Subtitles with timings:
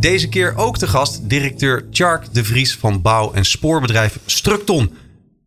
[0.00, 4.90] Deze keer ook te gast directeur Tjark de Vries van bouw- en spoorbedrijf Structon.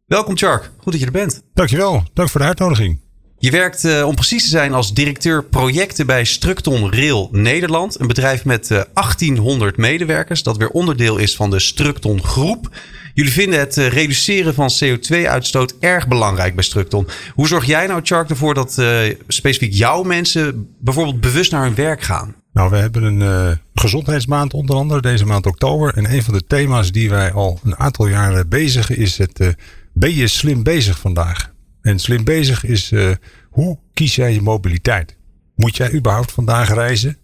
[0.06, 1.42] Welkom Tjark, goed dat je er bent.
[1.54, 2.04] Dankjewel.
[2.14, 3.00] Dank voor de uitnodiging.
[3.38, 8.00] Je werkt uh, om precies te zijn als directeur projecten bij Structon Rail Nederland.
[8.00, 12.70] Een bedrijf met uh, 1800 medewerkers dat weer onderdeel is van de Structon Groep.
[13.14, 17.08] Jullie vinden het uh, reduceren van CO2-uitstoot erg belangrijk bij Structon.
[17.34, 21.76] Hoe zorg jij nou, Tjark, ervoor dat eh, specifiek jouw mensen bijvoorbeeld bewust naar hun
[21.76, 22.36] werk gaan?
[22.54, 25.94] Nou, we hebben een uh, gezondheidsmaand onder andere, deze maand oktober.
[25.94, 29.48] En een van de thema's die wij al een aantal jaren bezigen is het uh,
[29.94, 31.54] ben je slim bezig vandaag?
[31.82, 33.12] En slim bezig is uh,
[33.50, 35.16] hoe kies jij je mobiliteit?
[35.56, 37.18] Moet jij überhaupt vandaag reizen?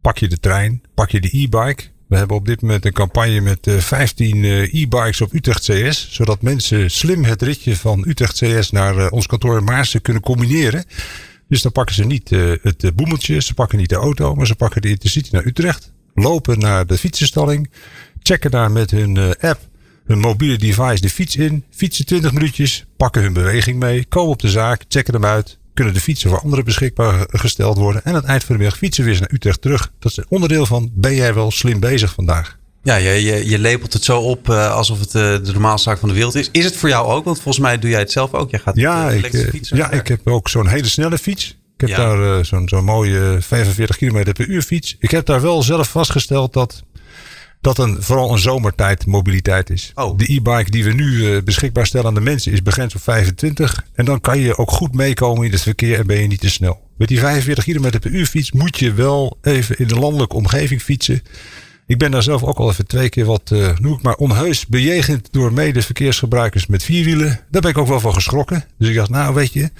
[0.00, 0.82] Pak je de trein?
[0.94, 1.82] Pak je de e-bike?
[2.08, 6.08] We hebben op dit moment een campagne met 15 e-bikes op Utrecht CS.
[6.10, 10.84] Zodat mensen slim het ritje van Utrecht CS naar ons kantoor in Maarsen kunnen combineren.
[11.54, 14.54] Dus dan pakken ze niet uh, het boemeltje, ze pakken niet de auto, maar ze
[14.54, 15.92] pakken de Intercity naar Utrecht.
[16.14, 17.70] Lopen naar de fietsenstalling,
[18.22, 19.60] checken daar met hun uh, app,
[20.04, 24.40] hun mobiele device de fiets in, fietsen 20 minuutjes, pakken hun beweging mee, komen op
[24.40, 28.16] de zaak, checken hem uit, kunnen de fietsen voor anderen beschikbaar gesteld worden en aan
[28.16, 29.92] het eind van de middag fietsen weer naar Utrecht terug.
[29.98, 32.58] Dat is onderdeel van ben jij wel slim bezig vandaag.
[32.84, 35.98] Ja, je, je, je lepelt het zo op uh, alsof het uh, de normaalste zaak
[35.98, 36.48] van de wereld is.
[36.52, 37.24] Is het voor jou ook?
[37.24, 38.50] Want volgens mij doe jij het zelf ook.
[38.50, 39.76] Jij gaat ja, ik, fietsen.
[39.76, 41.48] Ja, ik heb ook zo'n hele snelle fiets.
[41.48, 41.96] Ik heb ja.
[41.96, 44.96] daar uh, zo'n zo'n mooie 45 km per uur fiets.
[44.98, 46.82] Ik heb daar wel zelf vastgesteld dat
[47.60, 49.92] dat een, vooral een zomertijd mobiliteit is.
[49.94, 50.18] Oh.
[50.18, 53.84] De e-bike die we nu beschikbaar stellen aan de mensen is begrensd op 25.
[53.94, 56.50] En dan kan je ook goed meekomen in het verkeer en ben je niet te
[56.50, 56.80] snel.
[56.96, 60.82] Met die 45 km per uur fiets moet je wel even in de landelijke omgeving
[60.82, 61.22] fietsen.
[61.86, 64.66] Ik ben daar zelf ook al even twee keer wat, uh, noem ik maar, onheus
[64.66, 67.40] bejegend door mede-verkeersgebruikers met vierwielen.
[67.50, 68.64] Daar ben ik ook wel van geschrokken.
[68.78, 69.70] Dus ik dacht, nou weet je,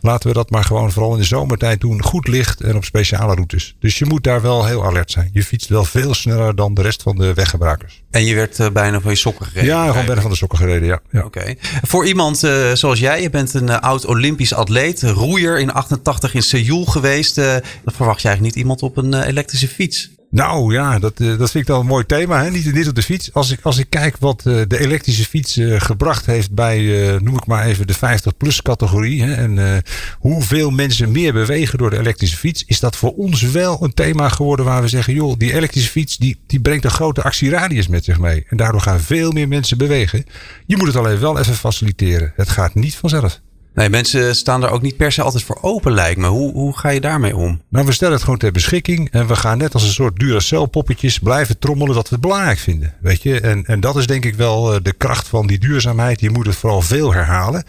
[0.00, 2.02] laten we dat maar gewoon vooral in de zomertijd doen.
[2.02, 3.76] Goed licht en op speciale routes.
[3.78, 5.30] Dus je moet daar wel heel alert zijn.
[5.32, 8.02] Je fietst wel veel sneller dan de rest van de weggebruikers.
[8.10, 9.68] En je werd uh, bijna van je sokken gereden?
[9.68, 11.00] Ja, gewoon bijna van de sokken gereden, ja.
[11.10, 11.24] ja.
[11.24, 11.38] Oké.
[11.38, 11.58] Okay.
[11.82, 16.42] Voor iemand uh, zoals jij, je bent een oud Olympisch atleet, roeier in 88 in
[16.42, 17.34] Seoul geweest.
[17.34, 20.12] dan verwacht je eigenlijk niet iemand op een elektrische fiets.
[20.34, 22.42] Nou ja, dat, dat vind ik dan een mooi thema.
[22.42, 22.50] Hè?
[22.50, 23.32] Niet, niet op de fiets.
[23.32, 26.80] Als ik, als ik kijk wat uh, de elektrische fiets uh, gebracht heeft bij,
[27.22, 29.22] noem ik maar even, de 50-plus categorie.
[29.22, 29.34] Hè?
[29.34, 29.82] En
[30.18, 32.64] hoeveel mensen meer bewegen door de elektrische fiets.
[32.66, 36.16] Is dat voor ons wel een thema geworden waar we zeggen, joh, die elektrische fiets
[36.16, 38.46] die, die brengt een grote actieradius met zich mee.
[38.48, 40.24] En daardoor gaan veel meer mensen bewegen.
[40.66, 42.32] Je moet het alleen wel even faciliteren.
[42.36, 43.40] Het gaat niet vanzelf.
[43.74, 46.26] Nee, mensen staan er ook niet per se altijd voor open, lijkt me.
[46.26, 47.62] Hoe, hoe ga je daarmee om?
[47.68, 49.10] Nou, we stellen het gewoon ter beschikking.
[49.10, 52.94] En we gaan net als een soort Duracell-poppetjes blijven trommelen dat we het belangrijk vinden.
[53.00, 53.40] Weet je?
[53.40, 56.20] En, en dat is denk ik wel de kracht van die duurzaamheid.
[56.20, 57.64] Je moet het vooral veel herhalen.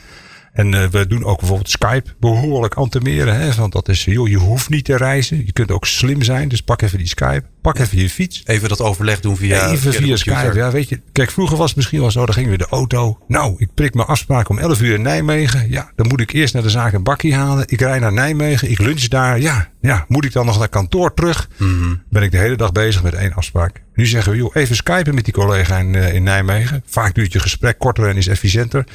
[0.53, 3.39] En uh, we doen ook bijvoorbeeld Skype behoorlijk antemeren.
[3.39, 3.53] Hè?
[3.53, 5.45] Want dat is, joh, je hoeft niet te reizen.
[5.45, 6.47] Je kunt ook slim zijn.
[6.47, 7.43] Dus pak even die Skype.
[7.65, 8.41] Pak even je fiets.
[8.45, 10.51] Even dat overleg doen via, even via, Skype.
[10.53, 11.01] Ja, weet je.
[11.11, 12.25] Kijk, vroeger was het misschien wel zo.
[12.25, 13.17] Dan gingen we de auto.
[13.27, 15.69] Nou, ik prik mijn afspraak om 11 uur in Nijmegen.
[15.69, 17.63] Ja, dan moet ik eerst naar de zaak een bakkie halen.
[17.67, 18.71] Ik rij naar Nijmegen.
[18.71, 19.39] Ik lunch daar.
[19.39, 20.05] Ja, ja.
[20.07, 21.49] Moet ik dan nog naar kantoor terug?
[21.57, 22.03] Mm -hmm.
[22.09, 23.81] Ben ik de hele dag bezig met één afspraak.
[23.95, 26.83] Nu zeggen we, joh, even skypen met die collega in, uh, in Nijmegen.
[26.85, 28.85] Vaak duurt je gesprek korter en is efficiënter.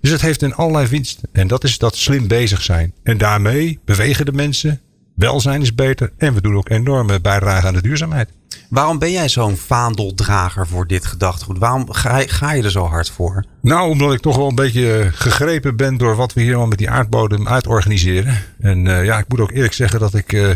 [0.00, 1.20] Dus het heeft een allerlei winst.
[1.32, 2.92] En dat is dat slim bezig zijn.
[3.02, 4.80] En daarmee bewegen de mensen.
[5.18, 6.12] Welzijn is beter.
[6.16, 8.28] En we doen ook enorme bijdrage aan de duurzaamheid.
[8.70, 11.58] Waarom ben jij zo'n vaandeldrager voor dit gedachtegoed?
[11.58, 13.44] Waarom ga, ga, je er zo hard voor?
[13.60, 16.78] Nou, omdat ik toch wel een beetje gegrepen ben door wat we hier allemaal met
[16.78, 18.44] die aardbodem uitorganiseren.
[18.60, 20.32] En uh, ja, ik moet ook eerlijk zeggen dat ik...
[20.32, 20.50] Uh,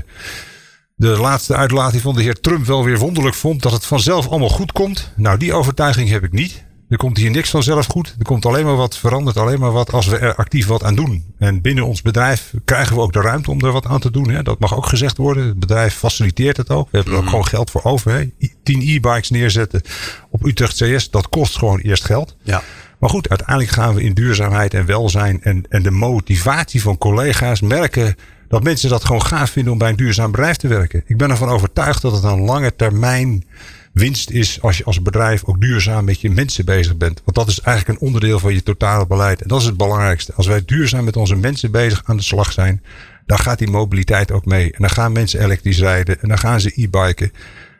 [0.95, 4.49] de laatste uitlating van de heer Trump wel weer wonderlijk vond dat het vanzelf allemaal
[4.49, 5.13] goed komt.
[5.17, 6.65] Nou, die overtuiging heb ik niet.
[6.93, 8.15] Er komt hier niks vanzelf goed.
[8.19, 10.95] Er komt alleen maar wat, verandert alleen maar wat als we er actief wat aan
[10.95, 11.25] doen.
[11.39, 14.31] En binnen ons bedrijf krijgen we ook de ruimte om er wat aan te doen.
[14.31, 14.43] Hè.
[14.43, 15.47] Dat mag ook gezegd worden.
[15.47, 16.89] Het bedrijf faciliteert het ook.
[16.91, 18.13] We hebben er ook gewoon geld voor over.
[18.13, 18.49] Hè.
[18.63, 19.83] 10 e-bikes neerzetten
[20.31, 22.37] op Utrecht CS, dat kost gewoon eerst geld.
[22.43, 22.63] Ja.
[22.99, 27.61] Maar goed, uiteindelijk gaan we in duurzaamheid en welzijn en, en de motivatie van collega's
[27.61, 28.17] merken
[28.49, 31.03] dat mensen dat gewoon gaaf vinden om bij een duurzaam bedrijf te werken.
[31.07, 33.45] Ik ben ervan overtuigd dat het een lange termijn
[33.93, 37.23] winst is als je als bedrijf ook duurzaam met je mensen bezig bent.
[37.25, 39.43] Want dat is eigenlijk een onderdeel van je totale beleid.
[39.43, 40.33] En dat is het belangrijkste.
[40.35, 42.83] Als wij duurzaam met onze mensen bezig aan de slag zijn,
[43.27, 44.73] dan gaat die mobiliteit ook mee.
[44.73, 47.33] En dan gaan mensen elektrisch rijden en dan gaan ze e-biken.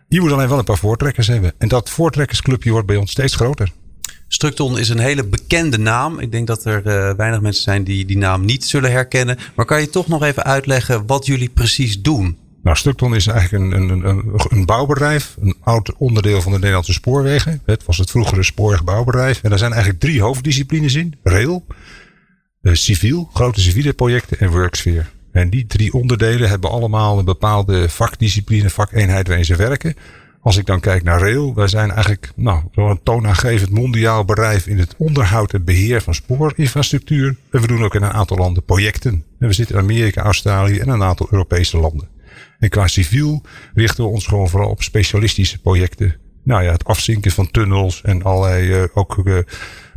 [0.09, 1.53] Je moet alleen wel een paar voortrekkers hebben.
[1.59, 3.73] En dat voortrekkersclubje wordt bij ons steeds groter.
[4.29, 6.19] Structon is een hele bekende naam.
[6.19, 9.39] Ik denk dat er uh, weinig mensen zijn die die naam niet zullen herkennen.
[9.55, 12.39] Maar kan je toch nog even uitleggen wat jullie precies doen?
[12.63, 15.37] Nou, Structon is eigenlijk een, een, een, een, bouwbedrijf.
[15.41, 17.63] Een oud onderdeel van de Nederlandse spoorwegen.
[17.65, 19.43] Het was het vroegere spoorwegbouwbedrijf.
[19.43, 21.15] En daar zijn eigenlijk drie hoofddisciplines in.
[21.23, 21.67] Rail,
[22.63, 25.05] uh, civiel, grote civiele projecten en worksphere.
[25.33, 29.95] En die drie onderdelen hebben allemaal een bepaalde vakdiscipline, vakeenheid waarin ze werken.
[30.41, 34.79] Als ik dan kijk naar rail, wij zijn eigenlijk nou, een toonaangevend mondiaal bedrijf in
[34.79, 37.37] het onderhoud en beheer van spoorinfrastructuur.
[37.51, 39.25] En we doen ook in een aantal landen projecten.
[39.39, 42.12] En we zitten in Amerika, Australië en een aantal Europese landen.
[42.59, 43.43] En qua civiel
[43.75, 46.17] richten we ons gewoon vooral op specialistische projecten.
[46.45, 49.39] Nou ja, het afzinken van tunnels en allerlei uh, ook uh,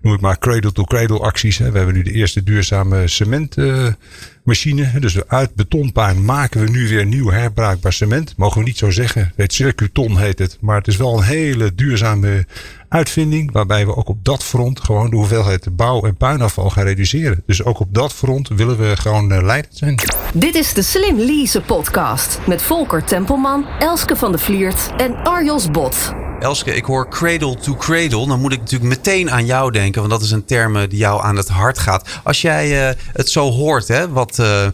[0.06, 1.58] noem ik maar cradle-to-cradle acties.
[1.58, 1.72] Hè.
[1.72, 4.82] We hebben nu de eerste duurzame cementmachine.
[4.82, 8.34] Uh, dus uit betonpaan maken we nu weer nieuw herbruikbaar cement.
[8.38, 9.32] Mogen we niet zo zeggen.
[9.36, 10.58] Het circuiton heet het.
[10.62, 12.46] Maar het is wel een hele duurzame
[12.90, 13.52] uitvinding.
[13.52, 17.44] Waarbij we ook op dat front gewoon de hoeveelheid bouw- en puinafval gaan reduceren.
[17.46, 20.00] Dus ook op dat front willen we gewoon uh, leidend zijn.
[20.34, 22.40] Dit is de Slim Lease podcast.
[22.48, 26.14] Met Volker Tempelman, Elske van de Vliert en Arjos Bot.
[26.40, 28.28] Elske, ik hoor cradle to cradle.
[28.28, 31.24] Dan moet ik natuurlijk meteen aan jou denken, want dat is een term die jou
[31.24, 32.10] aan het hart gaat.
[32.24, 34.68] Als jij uh, het zo hoort, hè, wat uh,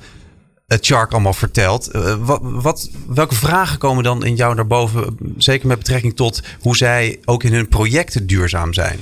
[0.67, 1.89] het Shark allemaal vertelt.
[2.19, 5.17] Wat, wat, welke vragen komen dan in jou naar boven?
[5.37, 8.99] Zeker met betrekking tot hoe zij ook in hun projecten duurzaam zijn.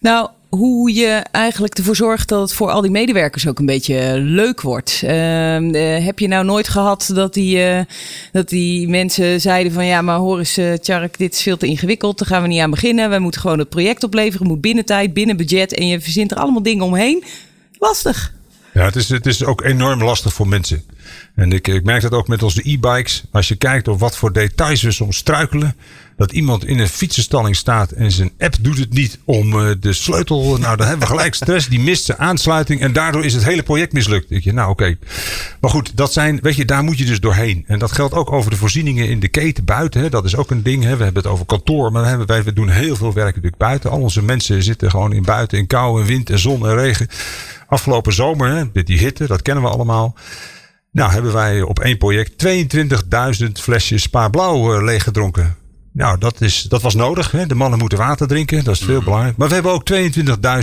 [0.00, 4.18] Nou, hoe je eigenlijk ervoor zorgt dat het voor al die medewerkers ook een beetje
[4.18, 5.00] leuk wordt.
[5.04, 7.80] Uh, uh, heb je nou nooit gehad dat die, uh,
[8.32, 12.18] dat die mensen zeiden van ja, maar hoor eens, Tjark, dit is veel te ingewikkeld.
[12.18, 13.10] Daar gaan we niet aan beginnen.
[13.10, 14.46] We moeten gewoon het project opleveren.
[14.46, 15.74] moet binnen tijd, binnen budget.
[15.74, 17.24] En je verzint er allemaal dingen omheen.
[17.78, 18.34] Lastig.
[18.76, 20.82] Ja, het is, het is ook enorm lastig voor mensen.
[21.34, 23.24] En ik, ik merk dat ook met onze e-bikes.
[23.32, 25.76] Als je kijkt op wat voor details we soms struikelen.
[26.16, 29.92] Dat iemand in een fietsenstalling staat en zijn app doet het niet om uh, de
[29.92, 30.56] sleutel.
[30.58, 31.68] Nou, dan hebben we gelijk stress.
[31.68, 34.30] Die mist zijn aansluiting en daardoor is het hele project mislukt.
[34.30, 34.98] Ik je, nou oké.
[35.60, 37.64] Maar goed, dat zijn, weet je, daar moet je dus doorheen.
[37.66, 40.00] En dat geldt ook over de voorzieningen in de keten buiten.
[40.00, 40.08] Hè.
[40.08, 40.82] Dat is ook een ding.
[40.82, 40.96] Hè.
[40.96, 43.90] We hebben het over kantoor, maar wij, we doen heel veel werk natuurlijk buiten.
[43.90, 47.08] Al onze mensen zitten gewoon in buiten in kou en wind en zon en regen.
[47.66, 50.14] Afgelopen zomer, hè, die hitte, dat kennen we allemaal.
[50.90, 52.46] Nou, hebben wij op één project
[53.42, 55.56] 22.000 flesjes Spa Blauw uh, leeggedronken.
[55.96, 57.30] Nou, dat, is, dat was nodig.
[57.30, 57.46] Hè?
[57.46, 58.64] De mannen moeten water drinken.
[58.64, 59.04] Dat is veel mm.
[59.04, 59.36] belangrijk.
[59.36, 59.90] Maar we hebben ook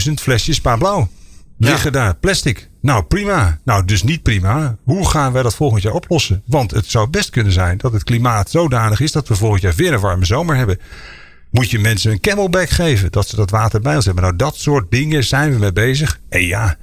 [0.07, 1.09] 22.000 flesjes Spa Blauw.
[1.57, 1.99] Liggen ja.
[1.99, 2.15] daar.
[2.15, 2.69] Plastic.
[2.81, 3.59] Nou, prima.
[3.63, 4.77] Nou, dus niet prima.
[4.83, 6.43] Hoe gaan wij dat volgend jaar oplossen?
[6.45, 9.73] Want het zou best kunnen zijn dat het klimaat zodanig is dat we volgend jaar
[9.75, 10.79] weer een warme zomer hebben.
[11.51, 14.23] Moet je mensen een camelback geven, dat ze dat water bij ons hebben?
[14.23, 16.19] Nou, dat soort dingen zijn we mee bezig.
[16.29, 16.77] En ja,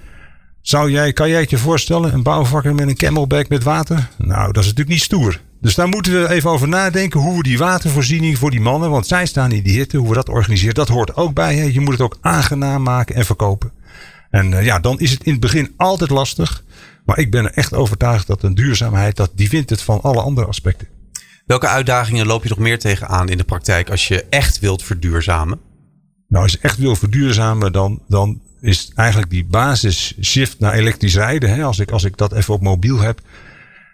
[0.63, 4.09] zou jij, kan jij het je voorstellen, een bouwvakker met een camelback met water?
[4.19, 5.41] Nou, dat is natuurlijk niet stoer.
[5.61, 9.07] Dus daar moeten we even over nadenken hoe we die watervoorziening voor die mannen, want
[9.07, 10.75] zij staan in die hitte, hoe we dat organiseren.
[10.75, 11.57] Dat hoort ook bij.
[11.57, 11.65] Hè.
[11.65, 13.73] Je moet het ook aangenaam maken en verkopen.
[14.31, 16.65] En uh, ja, dan is het in het begin altijd lastig.
[17.05, 20.21] Maar ik ben er echt overtuigd dat een duurzaamheid, dat, die wint het van alle
[20.21, 20.89] andere aspecten.
[21.47, 25.61] Welke uitdagingen loop je nog meer tegenaan in de praktijk als je echt wilt verduurzamen?
[26.29, 31.15] Nou, als je echt wil verduurzamen, dan, dan is eigenlijk die basis shift naar elektrisch
[31.15, 31.55] rijden.
[31.55, 31.63] Hè?
[31.63, 33.21] Als, ik, als ik dat even op mobiel heb.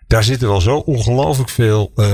[0.07, 2.07] Daar zitten wel zo ongelooflijk veel, uh,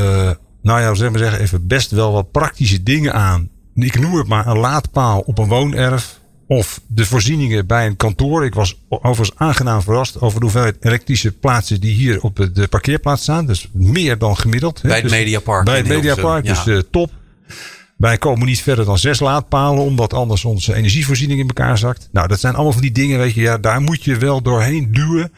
[0.63, 3.49] nou ja, zeg maar zeggen, even best wel wat praktische dingen aan.
[3.75, 6.21] Ik noem het maar een laadpaal op een woonerf.
[6.47, 8.45] Of de voorzieningen bij een kantoor.
[8.45, 13.23] Ik was overigens aangenaam verrast over de hoeveelheid elektrische plaatsen die hier op de parkeerplaats
[13.23, 13.47] staan.
[13.47, 14.83] Dus meer dan gemiddeld.
[14.83, 15.65] Bij het dus, Mediapark.
[15.65, 16.73] Bij het Mediapark, dus ja.
[16.73, 17.11] uh, top.
[17.97, 22.09] Wij komen niet verder dan zes laadpalen, omdat anders onze energievoorziening in elkaar zakt.
[22.13, 24.93] Nou, dat zijn allemaal van die dingen, weet je, ja, daar moet je wel doorheen
[24.93, 25.33] duwen.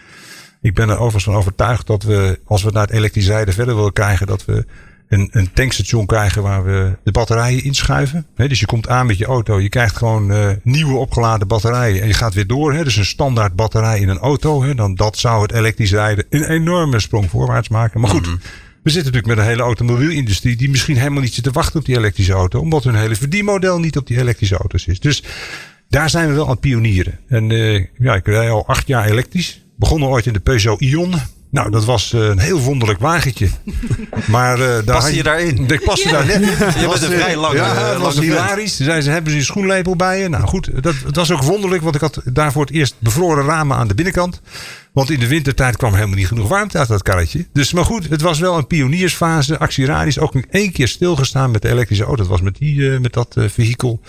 [0.64, 3.76] Ik ben er overigens van overtuigd dat we, als we naar het elektrisch rijden verder
[3.76, 4.64] willen krijgen, dat we
[5.08, 8.26] een, een tankstation krijgen waar we de batterijen inschuiven.
[8.34, 12.02] He, dus je komt aan met je auto, je krijgt gewoon uh, nieuwe opgeladen batterijen
[12.02, 12.72] en je gaat weer door.
[12.72, 16.24] He, dus een standaard batterij in een auto, he, dan dat zou het elektrisch rijden
[16.30, 18.00] een enorme sprong voorwaarts maken.
[18.00, 18.26] Maar goed.
[18.26, 18.40] Mm -hmm.
[18.82, 21.86] We zitten natuurlijk met een hele automobielindustrie die misschien helemaal niet zit te wachten op
[21.86, 22.60] die elektrische auto.
[22.60, 25.00] Omdat hun hele verdienmodel niet op die elektrische auto's is.
[25.00, 25.22] Dus
[25.88, 27.18] daar zijn we wel aan het pionieren.
[27.28, 29.63] En uh, ja, ik rij al acht jaar elektrisch.
[29.76, 31.14] Begonnen ooit in de Peugeot Ion.
[31.50, 33.48] Nou, dat was uh, een heel wonderlijk wagentje.
[34.26, 35.68] Maar uh, daar paste je daarin?
[35.68, 36.14] Ik paste ja.
[36.14, 36.40] daar net.
[36.80, 38.76] Je bent een vrij lange Ja, het was hilarisch.
[38.76, 40.28] Ze ze hebben ze een schoenlepel bij je.
[40.28, 41.82] Nou goed, dat, dat was ook wonderlijk.
[41.82, 44.40] Want ik had daar voor het eerst bevroren ramen aan de binnenkant.
[44.94, 47.46] Want in de wintertijd kwam helemaal niet genoeg warmte uit dat karretje.
[47.52, 49.58] Dus maar goed, het was wel een pioniersfase.
[49.58, 52.22] Actieradius ook nog één keer stilgestaan met de elektrische auto.
[52.22, 54.00] Dat was met, die, uh, met dat uh, vehikel.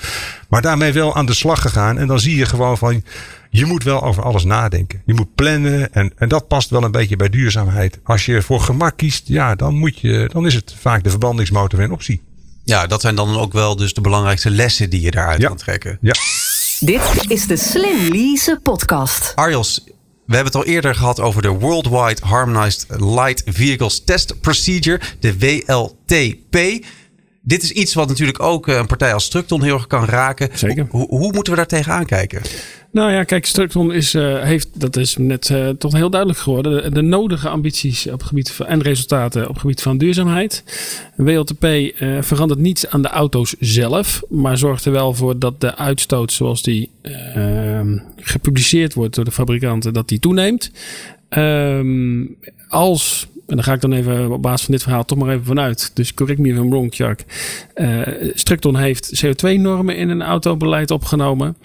[0.50, 1.98] Maar daarmee wel aan de slag gegaan.
[1.98, 3.04] En dan zie je gewoon van
[3.50, 5.01] je moet wel over alles nadenken.
[5.06, 8.00] Je moet plannen en, en dat past wel een beetje bij duurzaamheid.
[8.04, 11.77] Als je voor gemak kiest, ja, dan, moet je, dan is het vaak de verbrandingsmotor
[11.77, 12.22] weer een optie.
[12.63, 15.48] Ja, dat zijn dan ook wel dus de belangrijkste lessen die je daaruit ja.
[15.48, 15.98] kan trekken.
[16.01, 16.13] Ja.
[16.80, 19.32] Dit is de Slim Lease podcast.
[19.36, 19.84] Arjos,
[20.25, 25.38] we hebben het al eerder gehad over de Worldwide Harmonized Light Vehicles Test Procedure, de
[25.38, 26.86] WLTP.
[27.41, 30.50] Dit is iets wat natuurlijk ook eh, een partij als Structon heel erg kan raken.
[30.53, 30.88] Zeker.
[30.89, 32.41] Hoe, hoe moeten we daar tegenaan kijken?
[32.96, 36.94] Nou ja, kijk, Structon is, uh, heeft, dat is net uh, toch heel duidelijk geworden,
[36.94, 40.64] de, nodige ambities op gebied en resultaten op gebied van duurzaamheid.
[41.16, 45.75] WLTP uh, verandert niets aan de auto's zelf, maar zorgt er wel voor dat de
[45.75, 50.72] uitstoot zoals die ehm, gepubliceerd wordt door de fabrikanten, dat die toeneemt.
[51.30, 52.25] Ehm,
[52.68, 55.46] als en daar ga ik dan even op basis van dit verhaal toch maar even
[55.46, 55.92] vanuit.
[55.94, 57.25] Dus correct me if I'm wrong, Chuck.
[57.75, 58.02] Uh,
[58.34, 61.56] Structon heeft CO2-normen in een autobeleid opgenomen.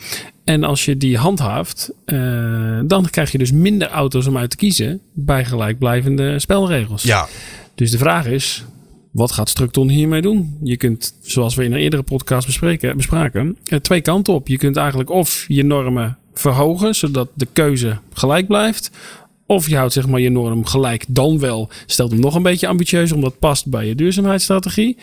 [0.50, 4.56] En als je die handhaaft, uh, dan krijg je dus minder auto's om uit te
[4.56, 7.02] kiezen bij gelijkblijvende spelregels.
[7.02, 7.28] Ja.
[7.74, 8.64] Dus de vraag is,
[9.10, 10.58] wat gaat Structon hiermee doen?
[10.62, 14.48] Je kunt, zoals we in een eerdere podcast bespreken, bespraken, twee kanten op.
[14.48, 18.90] Je kunt eigenlijk of je normen verhogen, zodat de keuze gelijk blijft.
[19.46, 22.68] Of je houdt zeg maar je norm gelijk, dan wel stelt hem nog een beetje
[22.68, 24.96] ambitieus, omdat het past bij je duurzaamheidsstrategie.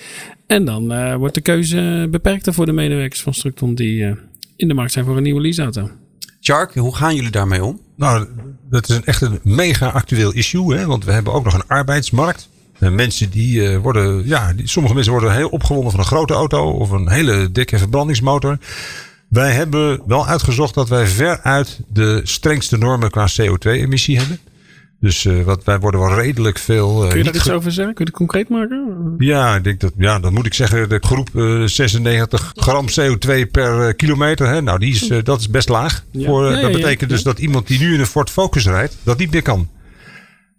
[0.47, 4.11] En dan uh, wordt de keuze beperkter voor de medewerkers van Structon die uh,
[4.57, 5.89] in de markt zijn voor een nieuwe leaseauto.
[6.39, 7.81] Jark, hoe gaan jullie daarmee om?
[7.95, 8.27] Nou,
[8.69, 10.85] dat is een echt een mega actueel issue, hè?
[10.85, 12.49] want we hebben ook nog een arbeidsmarkt.
[12.79, 16.33] En mensen die uh, worden, ja, die, sommige mensen worden heel opgewonden van een grote
[16.33, 18.57] auto of een hele dikke verbrandingsmotor.
[19.27, 24.39] Wij hebben wel uitgezocht dat wij veruit de strengste normen qua CO2-emissie hebben.
[24.99, 27.03] Dus uh, wat, wij worden wel redelijk veel.
[27.03, 27.93] Uh, Kun je daar iets over zeggen?
[27.93, 29.15] Kun je het concreet maken?
[29.17, 33.51] Ja, ik denk dat, ja, dan moet ik zeggen, de groep uh, 96 gram CO2
[33.51, 34.47] per kilometer.
[34.47, 36.03] Hè, nou, die is, dat is best laag.
[36.11, 36.25] Ja.
[36.25, 37.15] Voor, Ja, dat ja, betekent ja.
[37.15, 39.67] dus dat iemand die nu in een Ford Focus rijdt, dat niet meer kan.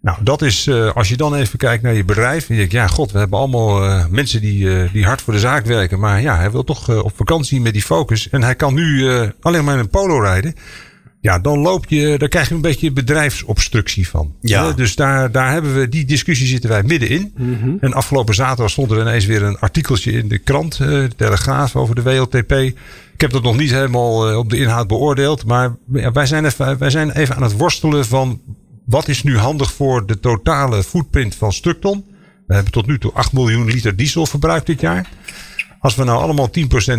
[0.01, 2.49] Nou, dat is, uh, als je dan even kijkt naar je bedrijf.
[2.49, 5.33] En je denkt, ja, god, we hebben allemaal uh, mensen die, uh, die hard voor
[5.33, 5.99] de zaak werken.
[5.99, 8.29] Maar ja, hij wil toch op vakantie met die focus.
[8.29, 9.09] En hij kan nu
[9.41, 10.55] alleen maar in een polo rijden.
[11.21, 14.33] Ja, dan loop je, daar krijg je een beetje bedrijfsobstructie van.
[14.41, 14.71] Ja.
[14.71, 17.33] Dus daar, daar hebben we, die discussie zitten wij middenin.
[17.37, 17.77] Mm-hmm.
[17.79, 21.95] En afgelopen zaterdag stond er ineens weer een artikeltje in de krant, de Telegraaf, over
[21.95, 22.51] de WLTP.
[23.13, 25.45] Ik heb dat nog niet helemaal op de inhoud beoordeeld.
[25.45, 25.75] Maar
[26.13, 28.41] wij zijn, even, wij zijn even aan het worstelen van
[28.85, 32.05] wat is nu handig voor de totale footprint van Stukton?
[32.47, 35.09] We hebben tot nu toe 8 miljoen liter diesel verbruikt dit jaar.
[35.79, 36.49] Als we nou allemaal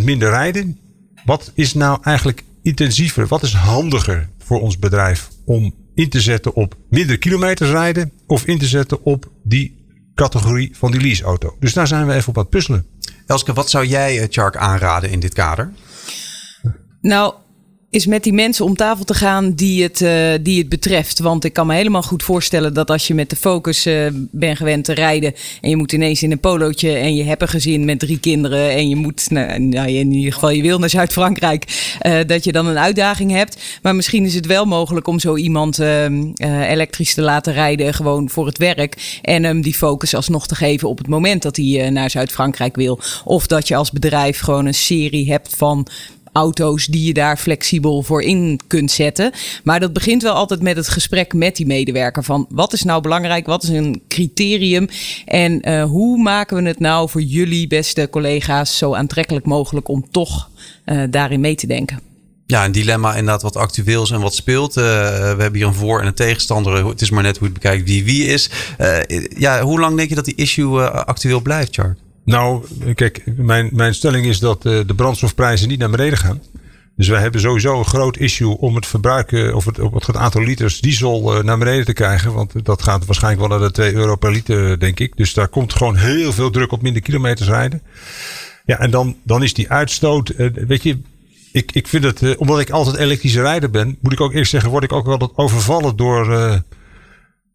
[0.01, 0.79] 10% minder rijden,
[1.25, 3.27] wat is nou eigenlijk intensiever?
[3.27, 8.45] Wat is handiger voor ons bedrijf om in te zetten op minder kilometers rijden of
[8.45, 9.79] in te zetten op die
[10.15, 11.57] categorie van die leaseauto?
[11.61, 12.87] Dus daar zijn we even op aan het puzzelen.
[13.27, 15.73] Elske, wat zou jij Chark aanraden in dit kader?
[17.01, 17.35] Nou,
[17.91, 21.19] is met die mensen om tafel te gaan die het, uh, die het betreft.
[21.19, 24.57] Want ik kan me helemaal goed voorstellen dat als je met de focus uh, bent
[24.57, 25.35] gewend te rijden.
[25.61, 26.93] en je moet ineens in een polootje.
[26.93, 28.71] en je hebt een gezin met drie kinderen.
[28.71, 31.95] en je moet, nou, nou in ieder geval, je wil naar Zuid-Frankrijk.
[32.07, 33.63] Uh, dat je dan een uitdaging hebt.
[33.83, 37.95] Maar misschien is het wel mogelijk om zo iemand elektrisch te laten rijden.
[37.95, 39.19] gewoon voor het werk.
[39.23, 43.01] en hem die focus alsnog te geven op het moment dat hij naar Zuid-Frankrijk wil.
[43.25, 45.87] Of dat je als bedrijf gewoon een serie hebt van
[46.33, 49.33] auto's die je daar flexibel voor in kunt zetten.
[49.65, 53.03] Maar dat begint wel altijd met het gesprek met die medewerker van wat is nou
[53.03, 54.89] belangrijk, wat is een criterium
[55.25, 60.11] en uh, hoe maken we het nou voor jullie beste collega's zo aantrekkelijk mogelijk om
[60.11, 60.51] toch
[60.87, 62.01] uh, daarin mee te denken.
[62.47, 64.77] Ja, een dilemma inderdaad wat actueel is en wat speelt.
[64.77, 66.87] Uh, we hebben hier een voor- en een tegenstander.
[66.87, 68.51] Het is maar net hoe het bekijkt wie wie is.
[69.37, 71.99] ja, hoe lang denk je dat die issue actueel blijft, Chart?
[72.25, 76.43] Nou, kijk, mijn, mijn stelling is dat uh, de brandstofprijzen niet naar beneden gaan.
[76.97, 80.81] Dus wij hebben sowieso een groot issue om het verbruik of het, het aantal liters
[80.81, 82.33] diesel uh, naar beneden te krijgen.
[82.33, 85.17] Want dat gaat waarschijnlijk wel naar de 2 euro per liter, denk ik.
[85.17, 87.83] Dus daar komt gewoon heel veel druk op minder kilometers rijden.
[88.65, 90.99] Ja, en dan, dan is die uitstoot, uh, weet je,
[91.53, 94.71] ik, ik vind het, omdat ik altijd elektrische rijder ben, moet ik ook eerst zeggen,
[94.71, 96.63] word ik ook wel overvallen door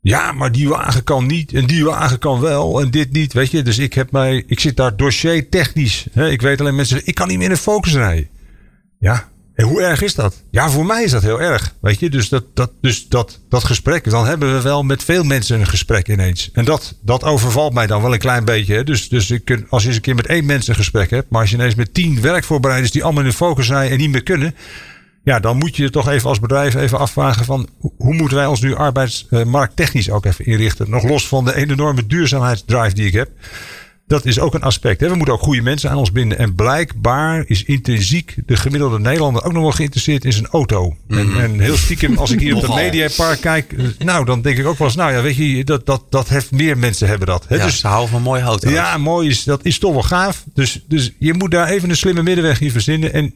[0.05, 3.51] ja, maar die wagen kan niet en die wagen kan wel en dit niet, weet
[3.51, 3.62] je.
[3.62, 6.05] Dus ik heb mij, ik zit daar dossier technisch.
[6.12, 6.29] Hè?
[6.29, 8.27] Ik weet alleen mensen, ik kan niet meer in een focus rijden.
[9.00, 10.43] Ja, en hoe erg is dat?
[10.51, 12.09] Ja, voor mij is dat heel erg, weet je.
[12.09, 15.67] Dus dat, dat, dus dat, dat gesprek, dan hebben we wel met veel mensen een
[15.67, 16.50] gesprek ineens.
[16.53, 18.75] En dat, dat overvalt mij dan wel een klein beetje.
[18.75, 18.83] Hè?
[18.83, 21.41] Dus, dus ik als je eens een keer met één mens een gesprek hebt, maar
[21.41, 24.24] als je ineens met tien werkvoorbereiders die allemaal in een focus rijden en niet meer
[24.24, 24.55] kunnen
[25.25, 27.67] ja, dan moet je toch even als bedrijf even afvragen van
[27.98, 30.89] hoe moeten wij ons nu arbeidsmarkttechnisch ook even inrichten.
[30.89, 33.29] Nog los van de enorme duurzaamheidsdrive die ik heb.
[34.08, 35.00] Dat is ook een aspect.
[35.00, 35.10] Hè.
[35.10, 36.38] We moeten ook goede mensen aan ons binden.
[36.38, 40.96] En blijkbaar is intrinsiek de gemiddelde Nederlander ook nog wel geïnteresseerd in zijn auto.
[41.08, 41.17] Mm.
[41.17, 44.65] En, en, heel stiekem, als ik hier op het Mediapark kijk, nou dan denk ik
[44.65, 47.46] ook wel eens, nou ja, weet je, dat, dat, dat heeft meer mensen hebben dat.
[47.48, 47.55] Hè.
[47.55, 48.72] Ja, dus ze houden van mooie auto's.
[48.72, 50.44] Ja, mooi is, dat is toch wel gaaf.
[50.53, 53.13] Dus, dus je moet daar even een slimme middenweg in verzinnen.
[53.13, 53.34] En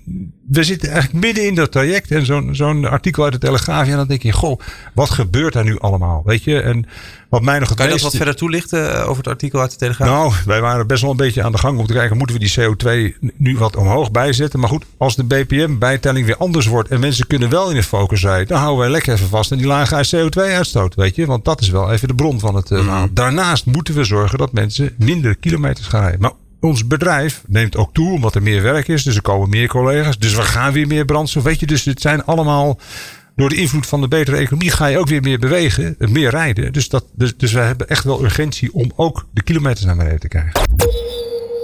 [0.49, 2.11] we zitten eigenlijk midden in dat traject.
[2.11, 3.87] En zo'n zo'n artikel uit de Telegraaf.
[3.87, 4.59] Ja, dan denk je, goh,
[4.93, 6.21] wat gebeurt daar nu allemaal?
[6.25, 6.85] Weet je, en
[7.29, 9.71] wat mij nog het Kan je dat wat verder toelichten eh, over het artikel uit
[9.71, 10.09] de Telegraaf?
[10.09, 12.45] nou, wij waren best wel een beetje aan de gang om te kijken, moeten we
[12.45, 14.59] die CO2 nu wat omhoog bijzetten?
[14.59, 18.21] Maar goed, als de BPM-bijtelling weer anders wordt en mensen kunnen wel in de focus
[18.21, 21.25] rijden, dan houden wij lekker even vast aan die lage CO2-uitstoot, weet je?
[21.25, 23.07] Want dat is wel even de bron van het eh, verhaal.
[23.11, 26.21] Daarnaast moeten we zorgen dat mensen minder kilometers gaan rijden.
[26.21, 29.67] Maar ons bedrijf neemt ook toe omdat er meer werk is, dus er komen meer
[29.67, 31.65] collega's, dus we gaan weer meer brandstof, weet je?
[31.65, 32.79] Dus het zijn allemaal
[33.35, 36.73] door de invloed van de betere economie ga je ook weer meer bewegen, meer rijden.
[36.73, 40.19] Dus, dat, dus, dus wij hebben echt wel urgentie om ook de kilometers naar beneden
[40.19, 40.61] te krijgen.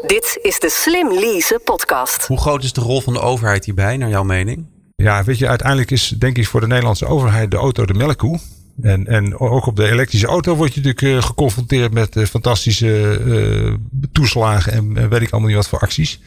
[0.07, 2.27] Dit is de Slim Lease podcast.
[2.27, 4.65] Hoe groot is de rol van de overheid hierbij, naar jouw mening?
[4.95, 8.39] Ja, weet je, uiteindelijk is denk ik voor de Nederlandse overheid de auto de melkkoe.
[8.81, 13.19] En, en ook op de elektrische auto word je natuurlijk eh, geconfronteerd met eh, fantastische
[13.19, 13.73] eh,
[14.11, 16.19] toeslagen en weet ik allemaal niet wat voor acties.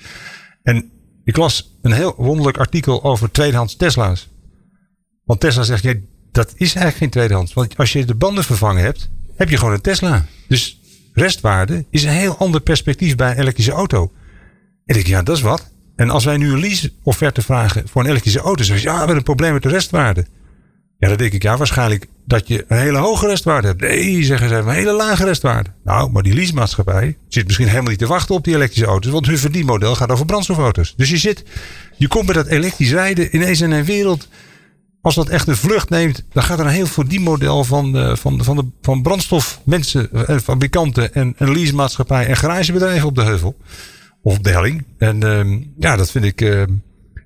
[0.63, 0.91] En
[1.25, 4.29] ik las een heel wonderlijk artikel over tweedehands Tesla's.
[5.25, 5.95] Want Tesla zegt, ja,
[6.33, 7.53] dat is eigenlijk geen tweedehands.
[7.53, 10.27] Want als je de banden vervangen hebt, heb je gewoon een Tesla.
[10.49, 10.81] Dus
[11.13, 14.13] restwaarde is een heel ander perspectief bij een elektrische auto.
[14.85, 15.71] En ik ja, dat is wat.
[15.97, 18.99] En als wij nu een lease-offerte vragen voor een elektrische auto, zeg je, ja, we
[18.99, 20.27] hebben een probleem met de restwaarde.
[21.01, 23.81] Ja, dan denk ik, ja, waarschijnlijk dat je een hele hoge restwaarde hebt.
[23.81, 25.71] Nee, zeggen ze, een hele lage restwaarde.
[25.85, 29.27] Nou, maar die leasemaatschappij zit misschien helemaal niet te wachten op die elektrische auto's, want
[29.27, 30.95] hun verdienmodel gaat over brandstofauto's.
[30.97, 31.45] Dus je zit,
[31.97, 34.29] je komt met dat elektrisch rijden ineens in een wereld.
[35.01, 38.39] Als dat echt een vlucht neemt, dan gaat er een heel verdienmodel van, de, van,
[38.39, 43.57] de, van, de, van brandstofmensen, en fabrikanten en een leasemaatschappij en garagebedrijven op de heuvel.
[44.23, 44.85] Of op de helling.
[44.99, 46.71] En ehm, ja, dat vind ik ehm,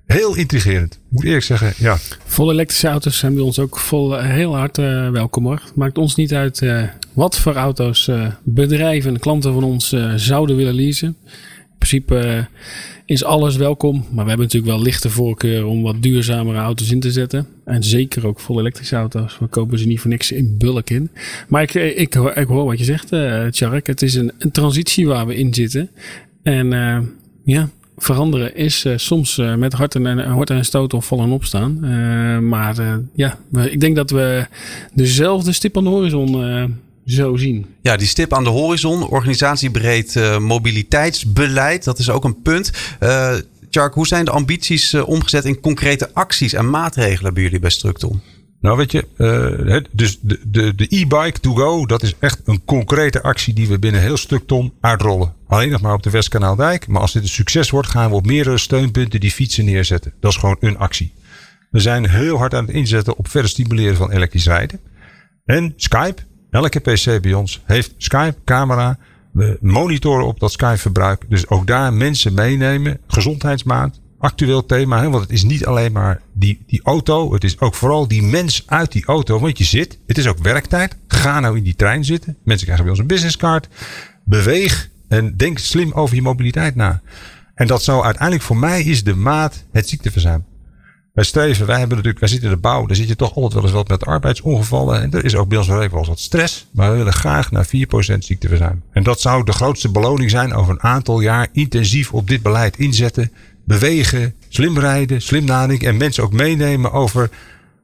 [0.05, 0.99] heel intrigerend.
[1.09, 1.97] Moet eerlijk zeggen, ja.
[2.25, 5.61] Volle elektrische auto's zijn bij ons ook vol, eh, heel hard eh, welkom hoor.
[5.65, 6.83] Het maakt ons niet uit eh,
[7.13, 8.09] wat voor auto's
[8.43, 11.07] bedrijven en klanten van ons zouden willen leasen.
[11.07, 12.47] In principe
[13.05, 13.95] is alles welkom.
[13.95, 17.47] Maar we hebben natuurlijk wel lichte voorkeur om wat duurzamere auto's in te zetten.
[17.65, 19.37] En zeker ook volle elektrische auto's.
[19.39, 21.09] We kopen ze niet voor niks in bulk in.
[21.47, 23.87] Maar ik, ik, hoor- ik hoor wat je zegt, eh Tjark.
[23.87, 25.89] Het is een, een transitie waar we in zitten.
[26.43, 26.67] En
[27.43, 31.25] ja, veranderen is eh, soms eh, met hart en, en, hart en stoot of vallen
[31.25, 31.83] en opstaan.
[31.83, 34.47] Eh, maar eh, ja, ik denk dat we
[34.93, 36.63] dezelfde stip aan de horizon eh,
[37.05, 37.65] zo zien.
[37.81, 42.71] Ja, die stip aan de horizon, organisatiebreed eh, mobiliteitsbeleid, dat is ook een punt.
[42.99, 43.35] Eh
[43.73, 47.69] Tjark, hoe zijn de ambities eh, omgezet in concrete acties en maatregelen bij jullie bij
[47.69, 48.21] Structon?
[48.63, 52.65] Nou, weet je, eh, dus de de de e-bike to go, dat is echt een
[52.65, 55.33] concrete actie die we binnen heel stuk ton uitrollen.
[55.47, 56.87] Alleen nog maar op de Westkanaaldijk.
[56.87, 60.13] Maar als dit een succes wordt, gaan we op meerdere steunpunten die fietsen neerzetten.
[60.19, 61.13] Dat is gewoon een actie.
[61.71, 64.79] We zijn heel hard aan het inzetten op verder stimuleren van elektrisch rijden.
[65.45, 68.97] En Skype, elke PC bij ons heeft Skype, camera.
[69.31, 71.25] We monitoren op dat Skype verbruik.
[71.27, 72.99] Dus ook daar mensen meenemen.
[73.07, 75.01] Gezondheidsmaand, actueel thema.
[75.01, 75.09] Hè?
[75.09, 77.33] Want het is niet alleen maar die, die auto.
[77.33, 79.39] Het is ook vooral die mens uit die auto.
[79.39, 80.95] Want je zit, het is ook werktijd.
[81.07, 82.37] Ga nou in die trein zitten.
[82.43, 83.67] Mensen krijgen bij ons een businesscard.
[84.23, 87.01] Beweeg en denk slim over je mobiliteit na.
[87.55, 90.45] En dat zou uiteindelijk voor mij is de maat het ziekteverzuim.
[91.13, 93.53] Wij streven, wij hebben natuurlijk, wij zitten in de bouw, daar zit je toch altijd
[93.53, 95.01] wel eens wat met arbeidsongevallen.
[95.01, 96.67] En er is ook bij ons wel eens wat stress.
[96.71, 97.69] Maar we willen graag naar 4%
[98.17, 98.83] ziekteverzuim.
[98.91, 102.77] En dat zou de grootste beloning zijn over een aantal jaar intensief op dit beleid
[102.77, 103.31] inzetten.
[103.65, 107.29] Bewegen, slim rijden, slim nadenken en mensen ook meenemen over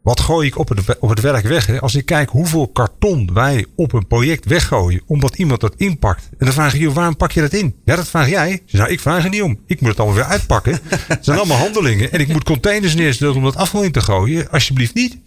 [0.01, 1.65] wat gooi ik op het, op het werk weg.
[1.65, 1.79] Hè?
[1.79, 6.29] Als ik kijk hoeveel karton wij op een project weggooien omdat iemand dat inpakt.
[6.37, 7.75] En dan vraag ik je, waarom pak je dat in?
[7.85, 8.51] Ja, dat vraag jij.
[8.51, 9.59] Ik zeg, Nou, ik vraag er niet om.
[9.65, 10.79] Ik moet het allemaal weer uitpakken.
[11.07, 12.11] Het zijn allemaal handelingen.
[12.11, 14.49] En ik moet containers neerstellen om dat afval in te gooien.
[14.49, 15.17] Alsjeblieft niet.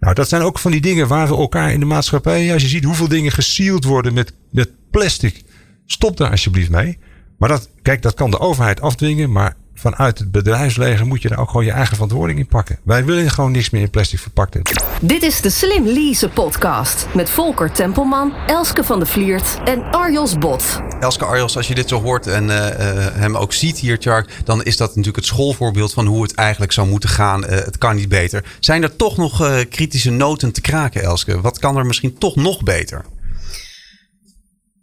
[0.00, 2.52] Nou, dat zijn ook van die dingen waar we elkaar in de maatschappij...
[2.52, 5.42] Als je ziet hoeveel dingen gesealed worden met, met plastic.
[5.86, 6.98] Stop daar alsjeblieft mee.
[7.38, 9.32] Maar dat, kijk, dat kan de overheid afdwingen.
[9.32, 12.78] Maar vanuit het bedrijfsleven moet je daar ook gewoon je eigen verantwoording in pakken.
[12.82, 14.72] Wij willen gewoon niks meer in plastic verpakt hebben.
[15.00, 20.38] Dit is de Slim Lease podcast met Volker Tempelman, Elske van de Vliert en Arjos
[20.38, 20.80] Bot.
[21.00, 24.30] Elske Arjos, als je dit zo hoort en eh, eh, hem ook ziet hier, Tjark,
[24.44, 27.44] dan is dat natuurlijk het schoolvoorbeeld van hoe het eigenlijk zou moeten gaan.
[27.44, 28.44] Eh, het kan niet beter.
[28.60, 31.40] Zijn er toch nog eh, kritische noten te kraken, Elske?
[31.40, 33.04] Wat kan er misschien toch nog beter?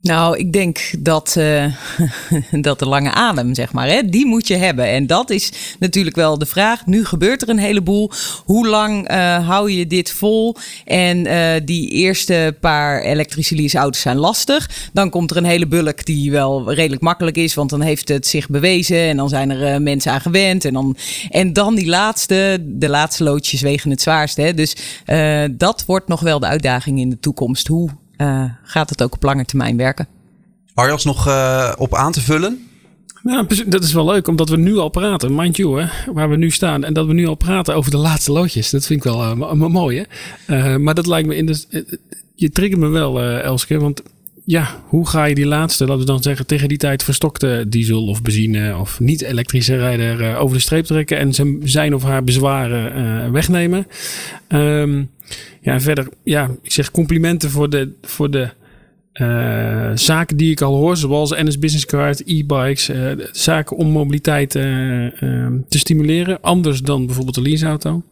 [0.01, 1.65] Nou, ik denk dat, eh,
[2.67, 4.85] dat de lange adem, zeg maar, hè, die moet je hebben.
[4.85, 6.85] En dat is natuurlijk wel de vraag.
[6.85, 8.11] Nu gebeurt er een heleboel.
[8.45, 10.55] Hoe lang eh, hou je dit vol?
[10.85, 14.89] En eh, die eerste paar elektrische leaseauto's zijn lastig.
[14.93, 18.27] Dan komt er een hele bulk die wel redelijk makkelijk is, want dan heeft het
[18.27, 18.97] zich bewezen.
[18.97, 20.65] En dan zijn er mensen aan gewend.
[20.65, 20.97] En dan,
[21.29, 24.37] en dan die laatste, de laatste loodjes wegen het zwaarst.
[24.37, 24.53] Hè.
[24.53, 24.75] Dus
[25.51, 27.67] dat wordt nog wel de uitdaging in de toekomst.
[27.67, 27.89] Hoe
[28.21, 30.07] eh, gaat het ook op lange termijn werken?
[30.73, 32.67] Arjos nog eh, op aan te vullen?
[33.23, 36.37] Ja, dat is wel leuk, omdat we nu al praten, mind you, hè, waar we
[36.37, 36.83] nu staan.
[36.83, 38.69] En dat we nu al praten over de laatste loodjes.
[38.69, 40.05] Dat vind ik wel uh, mooi,
[40.45, 40.73] hè.
[40.73, 41.85] Uh, maar dat lijkt me in de...
[42.35, 44.01] je triggert me wel, uh, Elske, want
[44.45, 48.07] ja, hoe ga je die laatste, laten we dan zeggen, tegen die tijd verstokte diesel
[48.07, 53.87] of benzine of niet-elektrische rijder over de streep trekken en zijn of haar bezwaren wegnemen?
[54.47, 55.09] Um,
[55.61, 58.49] ja, verder, ja, ik zeg complimenten voor de, voor de
[59.13, 64.55] uh, zaken die ik al hoor, zoals NS Business Card, e-bikes, uh, zaken om mobiliteit
[64.55, 64.63] uh,
[65.67, 66.41] te stimuleren.
[66.41, 68.03] Anders dan bijvoorbeeld de leaseauto.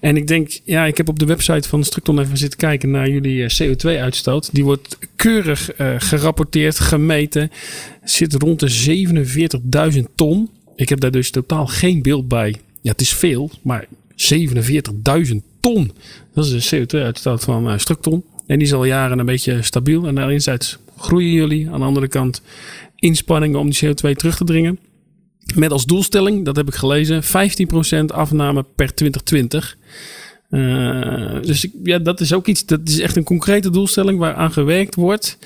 [0.00, 3.08] En ik denk, ja, ik heb op de website van Structon even zitten kijken naar
[3.08, 4.48] jullie CO2-uitstoot.
[4.52, 7.50] Die wordt keurig gerapporteerd, gemeten.
[8.04, 10.50] Zit rond de 47.000 ton.
[10.76, 12.54] Ik heb daar dus totaal geen beeld bij.
[12.80, 15.92] Ja, het is veel, maar 47.000 ton.
[16.36, 18.24] Dat is de CO2-uitstoot van Structon.
[18.46, 20.06] En die is al jaren een beetje stabiel.
[20.06, 21.70] En enerzijds groeien jullie.
[21.70, 22.42] Aan de andere kant
[22.96, 24.78] inspanningen om die CO2 terug te dringen.
[25.54, 27.28] Met als doelstelling, dat heb ik gelezen, 15%
[28.06, 29.76] afname per 2020.
[30.50, 34.52] Uh, dus ja, dat is ook iets, dat is echt een concrete doelstelling waar aan
[34.52, 35.38] gewerkt wordt.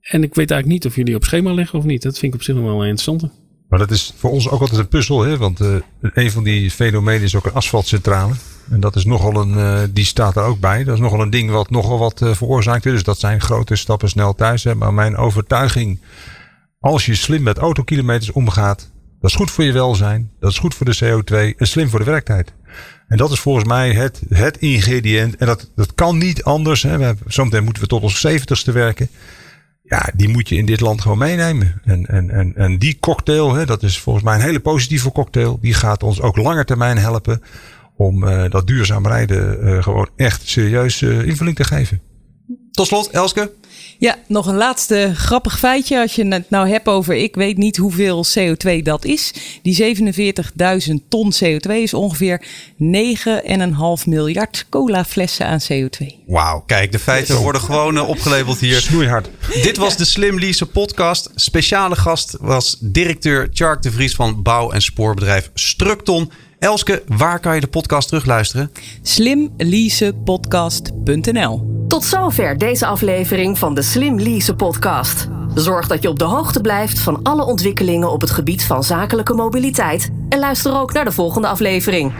[0.00, 2.02] En ik weet eigenlijk niet of jullie op schema liggen of niet.
[2.02, 3.28] Dat vind ik op zich nog wel interessant.
[3.74, 5.36] Maar dat is voor ons ook altijd een puzzel, hè?
[5.36, 8.34] want uh, een van die fenomenen is ook een asfaltcentrale.
[8.70, 10.84] En dat is nogal een, uh, die staat er ook bij.
[10.84, 12.82] Dat is nogal een ding wat nogal wat uh, veroorzaakt.
[12.82, 14.64] Dus dat zijn grote stappen snel thuis.
[14.64, 14.74] Hè.
[14.74, 16.00] Maar mijn overtuiging,
[16.80, 20.30] als je slim met autokilometers omgaat, dat is goed voor je welzijn.
[20.40, 22.52] Dat is goed voor de CO2 en slim voor de werktijd.
[23.08, 25.36] En dat is volgens mij het, het ingrediënt.
[25.36, 26.82] En dat, dat kan niet anders.
[26.82, 26.98] Hè.
[26.98, 29.08] We zometeen moeten we tot ons zeventigste werken.
[29.86, 31.80] Ja, die moet je in dit land gewoon meenemen.
[31.84, 35.58] En, en, en, en die cocktail, hè, dat is volgens mij een hele positieve cocktail.
[35.60, 37.42] Die gaat ons ook langer termijn helpen
[37.96, 42.00] om uh, dat duurzaam rijden uh, gewoon echt serieus uh, invulling te geven.
[42.74, 43.52] Tot slot, Elske.
[43.98, 46.00] Ja, nog een laatste grappig feitje.
[46.00, 49.34] Als je het nou hebt over, ik weet niet hoeveel CO2 dat is.
[49.62, 49.96] Die
[50.88, 52.46] 47.000 ton CO2 is ongeveer
[52.78, 56.06] 9,5 miljard colaflessen aan CO2.
[56.26, 58.80] Wauw, kijk, de feiten worden gewoon opgelabeld hier.
[58.80, 59.28] Snoeihard.
[59.62, 61.30] Dit was de Slim Lease podcast.
[61.34, 66.30] Speciale gast was directeur Chark de Vries van bouw- en spoorbedrijf Structon.
[66.64, 68.72] Elske, waar kan je de podcast terugluisteren?
[69.02, 75.28] Slimleasepodcast.nl Tot zover deze aflevering van de Slim Lease podcast.
[75.54, 79.34] Zorg dat je op de hoogte blijft van alle ontwikkelingen op het gebied van zakelijke
[79.34, 80.10] mobiliteit.
[80.28, 82.12] En luister ook naar de volgende aflevering.